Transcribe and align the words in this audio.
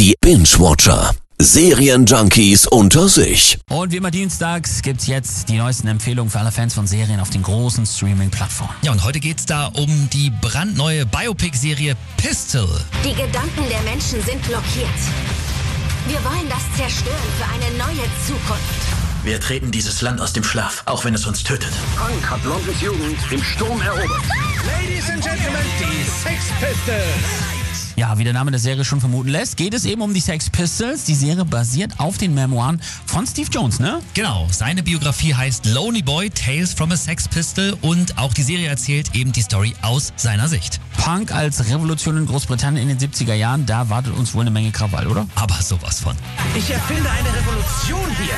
Die 0.00 0.14
Binge-Watcher. 0.22 1.14
Serienjunkies 1.38 2.66
unter 2.66 3.06
sich. 3.06 3.58
Und 3.68 3.92
wie 3.92 3.98
immer 3.98 4.10
dienstags 4.10 4.80
gibt's 4.80 5.06
jetzt 5.06 5.50
die 5.50 5.58
neuesten 5.58 5.88
Empfehlungen 5.88 6.30
für 6.30 6.38
alle 6.38 6.52
Fans 6.52 6.72
von 6.72 6.86
Serien 6.86 7.20
auf 7.20 7.28
den 7.28 7.42
großen 7.42 7.84
Streaming-Plattformen. 7.84 8.72
Ja, 8.80 8.92
und 8.92 9.04
heute 9.04 9.20
geht's 9.20 9.44
da 9.44 9.66
um 9.66 10.08
die 10.10 10.32
brandneue 10.40 11.04
Biopic-Serie 11.04 11.98
Pistol. 12.16 12.66
Die 13.04 13.12
Gedanken 13.12 13.68
der 13.68 13.82
Menschen 13.82 14.22
sind 14.22 14.40
blockiert. 14.40 14.88
Wir 16.08 16.24
wollen 16.24 16.48
das 16.48 16.62
zerstören 16.78 17.16
für 17.36 17.44
eine 17.52 17.76
neue 17.76 18.06
Zukunft. 18.26 19.22
Wir 19.22 19.38
treten 19.38 19.70
dieses 19.70 20.00
Land 20.00 20.22
aus 20.22 20.32
dem 20.32 20.44
Schlaf, 20.44 20.82
auch 20.86 21.04
wenn 21.04 21.14
es 21.14 21.26
uns 21.26 21.42
tötet. 21.42 21.72
Punk 21.98 22.30
hat 22.30 22.42
Londons 22.46 22.80
Jugend 22.80 23.18
im 23.30 23.42
Sturm 23.42 23.78
erobert. 23.82 24.08
Ladies 24.66 25.10
and 25.10 25.22
Gentlemen, 25.22 25.60
die 25.78 26.04
Sex 26.04 26.44
Pistols. 26.58 27.49
Ja, 28.00 28.16
wie 28.16 28.24
der 28.24 28.32
Name 28.32 28.50
der 28.50 28.58
Serie 28.58 28.82
schon 28.82 28.98
vermuten 28.98 29.28
lässt, 29.28 29.58
geht 29.58 29.74
es 29.74 29.84
eben 29.84 30.00
um 30.00 30.14
die 30.14 30.20
Sex 30.20 30.48
Pistols. 30.48 31.04
Die 31.04 31.14
Serie 31.14 31.44
basiert 31.44 32.00
auf 32.00 32.16
den 32.16 32.32
Memoiren 32.32 32.80
von 33.04 33.26
Steve 33.26 33.50
Jones, 33.52 33.78
ne? 33.78 34.00
Genau, 34.14 34.48
seine 34.50 34.82
Biografie 34.82 35.34
heißt 35.34 35.66
Lonely 35.66 36.00
Boy, 36.00 36.30
Tales 36.30 36.72
from 36.72 36.90
a 36.92 36.96
Sex 36.96 37.28
Pistol 37.28 37.76
und 37.82 38.16
auch 38.16 38.32
die 38.32 38.42
Serie 38.42 38.68
erzählt 38.68 39.14
eben 39.14 39.32
die 39.32 39.42
Story 39.42 39.74
aus 39.82 40.14
seiner 40.16 40.48
Sicht. 40.48 40.80
Punk 40.96 41.30
als 41.30 41.68
Revolution 41.68 42.16
in 42.16 42.24
Großbritannien 42.24 42.88
in 42.88 42.98
den 42.98 43.10
70er 43.10 43.34
Jahren, 43.34 43.66
da 43.66 43.90
wartet 43.90 44.16
uns 44.16 44.32
wohl 44.32 44.40
eine 44.40 44.50
Menge 44.50 44.70
Krawall, 44.70 45.06
oder? 45.06 45.26
Aber 45.34 45.60
sowas 45.60 46.00
von. 46.00 46.16
Ich 46.56 46.70
erfinde 46.70 47.10
eine 47.10 47.28
Revolution 47.28 48.16
hier. 48.16 48.34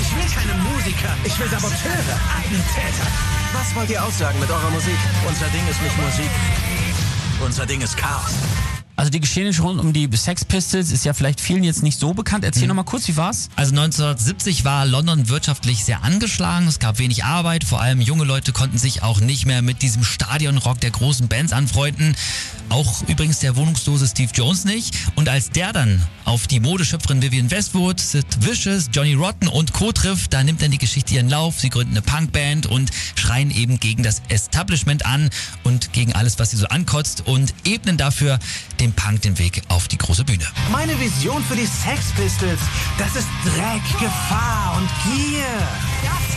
Ich 0.00 0.16
will 0.16 0.34
keine 0.34 0.58
Musiker, 0.62 1.14
ich 1.24 1.38
will 1.38 1.48
Saboteure, 1.50 2.18
Attentäter. 2.38 3.06
Was 3.52 3.74
wollt 3.74 3.90
ihr 3.90 4.02
aussagen 4.02 4.40
mit 4.40 4.48
eurer 4.48 4.70
Musik? 4.70 4.96
Unser 5.28 5.48
Ding 5.48 5.68
ist 5.68 5.82
nicht 5.82 5.96
Musik. 5.98 6.30
Unser 7.44 7.66
Ding 7.66 7.82
ist 7.82 7.94
Chaos. 7.94 8.32
Also 8.98 9.12
die 9.12 9.20
Geschehnisse 9.20 9.62
rund 9.62 9.78
um 9.78 9.92
die 9.92 10.08
Sex 10.16 10.44
Pistols 10.44 10.90
ist 10.90 11.04
ja 11.04 11.12
vielleicht 11.12 11.40
vielen 11.40 11.62
jetzt 11.62 11.84
nicht 11.84 12.00
so 12.00 12.14
bekannt. 12.14 12.44
Erzähl 12.44 12.64
mhm. 12.64 12.70
noch 12.70 12.74
mal 12.74 12.82
kurz, 12.82 13.06
wie 13.06 13.16
war's? 13.16 13.48
Also 13.54 13.70
1970 13.70 14.64
war 14.64 14.86
London 14.86 15.28
wirtschaftlich 15.28 15.84
sehr 15.84 16.02
angeschlagen. 16.02 16.66
Es 16.66 16.80
gab 16.80 16.98
wenig 16.98 17.22
Arbeit. 17.22 17.62
Vor 17.62 17.80
allem 17.80 18.00
junge 18.00 18.24
Leute 18.24 18.50
konnten 18.50 18.76
sich 18.76 19.04
auch 19.04 19.20
nicht 19.20 19.46
mehr 19.46 19.62
mit 19.62 19.82
diesem 19.82 20.02
Stadionrock 20.02 20.80
der 20.80 20.90
großen 20.90 21.28
Bands 21.28 21.52
anfreunden. 21.52 22.16
Auch 22.70 23.02
übrigens 23.08 23.38
der 23.40 23.56
wohnungslose 23.56 24.06
Steve 24.06 24.30
Jones 24.34 24.64
nicht. 24.64 24.94
Und 25.14 25.28
als 25.28 25.50
der 25.50 25.72
dann 25.72 26.04
auf 26.24 26.46
die 26.46 26.60
Modeschöpferin 26.60 27.22
Vivian 27.22 27.50
Westwood, 27.50 27.98
Sid 28.00 28.26
Vicious, 28.40 28.88
Johnny 28.92 29.14
Rotten 29.14 29.48
und 29.48 29.72
Co. 29.72 29.92
trifft, 29.92 30.32
da 30.32 30.42
nimmt 30.42 30.62
dann 30.62 30.70
die 30.70 30.78
Geschichte 30.78 31.14
ihren 31.14 31.28
Lauf. 31.28 31.58
Sie 31.60 31.70
gründen 31.70 31.92
eine 31.92 32.02
Punkband 32.02 32.66
und 32.66 32.90
schreien 33.14 33.50
eben 33.50 33.80
gegen 33.80 34.02
das 34.02 34.22
Establishment 34.28 35.06
an 35.06 35.30
und 35.64 35.92
gegen 35.92 36.12
alles, 36.12 36.38
was 36.38 36.50
sie 36.50 36.56
so 36.56 36.66
ankotzt 36.66 37.26
und 37.26 37.54
ebnen 37.64 37.96
dafür 37.96 38.38
dem 38.80 38.92
Punk 38.92 39.22
den 39.22 39.38
Weg 39.38 39.62
auf 39.68 39.88
die 39.88 39.98
große 39.98 40.24
Bühne. 40.24 40.44
Meine 40.70 40.98
Vision 41.00 41.42
für 41.44 41.56
die 41.56 41.66
Sex 41.66 42.12
Pistols, 42.16 42.60
das 42.98 43.16
ist 43.16 43.28
Dreck, 43.44 43.82
Gefahr 44.00 44.76
und 44.76 44.88
Gier. 45.04 46.27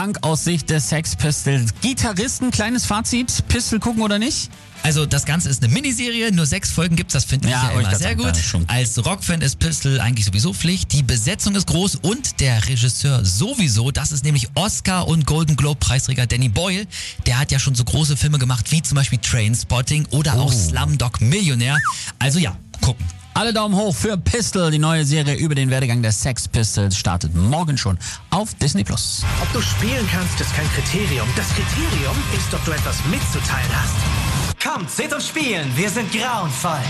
Punk. 0.00 0.18
Aus 0.22 0.44
Sicht 0.44 0.70
des 0.70 0.88
Sex 0.88 1.14
Pistols. 1.14 1.74
Gitarristen, 1.82 2.50
kleines 2.50 2.86
Fazit, 2.86 3.46
Pistol 3.48 3.80
gucken 3.80 4.02
oder 4.02 4.18
nicht? 4.18 4.50
Also 4.82 5.04
das 5.04 5.26
Ganze 5.26 5.50
ist 5.50 5.62
eine 5.62 5.70
Miniserie, 5.74 6.32
nur 6.32 6.46
sechs 6.46 6.70
Folgen 6.70 6.96
gibt 6.96 7.14
das 7.14 7.26
finde 7.26 7.50
ja, 7.50 7.68
ich 7.68 7.74
ja 7.74 7.80
immer 7.80 7.94
sehr 7.94 8.16
gut. 8.16 8.32
Als 8.66 9.04
Rockfan 9.04 9.42
ist 9.42 9.58
Pistol 9.58 10.00
eigentlich 10.00 10.24
sowieso 10.24 10.54
Pflicht. 10.54 10.90
Die 10.92 11.02
Besetzung 11.02 11.54
ist 11.54 11.66
groß 11.66 11.96
und 11.96 12.40
der 12.40 12.66
Regisseur 12.66 13.22
sowieso. 13.26 13.90
Das 13.90 14.10
ist 14.10 14.24
nämlich 14.24 14.48
Oscar 14.54 15.06
und 15.06 15.26
Golden 15.26 15.54
Globe 15.54 15.78
Preisträger 15.78 16.26
Danny 16.26 16.48
Boyle. 16.48 16.86
Der 17.26 17.38
hat 17.38 17.52
ja 17.52 17.58
schon 17.58 17.74
so 17.74 17.84
große 17.84 18.16
Filme 18.16 18.38
gemacht 18.38 18.72
wie 18.72 18.80
zum 18.80 18.96
Beispiel 18.96 19.18
Trainspotting 19.18 20.06
oder 20.12 20.36
oh. 20.36 20.44
auch 20.44 20.52
Slumdog 20.52 21.20
Millionär. 21.20 21.76
Also 22.18 22.38
ja, 22.38 22.56
gucken. 22.80 23.04
Alle 23.34 23.52
Daumen 23.52 23.74
hoch 23.76 23.94
für 23.94 24.16
Pistol. 24.16 24.70
Die 24.70 24.78
neue 24.78 25.04
Serie 25.04 25.34
über 25.36 25.54
den 25.54 25.70
Werdegang 25.70 26.02
der 26.02 26.12
Sex 26.12 26.48
Pistols 26.48 26.96
startet 26.96 27.34
morgen 27.34 27.78
schon 27.78 27.98
auf 28.30 28.54
Disney 28.54 28.84
Plus. 28.84 29.24
Ob 29.40 29.52
du 29.52 29.60
spielen 29.62 30.06
kannst, 30.10 30.40
ist 30.40 30.54
kein 30.54 30.68
Kriterium. 30.72 31.28
Das 31.36 31.48
Kriterium 31.48 32.16
ist, 32.36 32.52
ob 32.52 32.64
du 32.64 32.72
etwas 32.72 32.96
mitzuteilen 33.06 33.70
hast. 33.72 34.62
Kommt, 34.62 34.90
seht 34.90 35.12
uns 35.14 35.28
spielen. 35.28 35.70
Wir 35.76 35.88
sind 35.88 36.10
grauenvoll. 36.12 36.80